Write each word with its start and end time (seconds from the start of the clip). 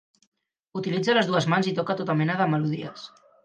Utilitza 0.81 1.15
les 1.19 1.29
dues 1.31 1.49
mans 1.55 1.71
i 1.73 1.77
toca 1.83 1.99
tota 2.03 2.19
mena 2.23 2.41
de 2.43 2.51
melodies. 2.55 3.09